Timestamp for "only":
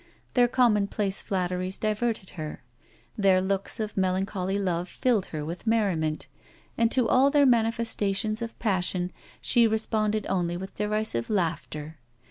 10.27-10.57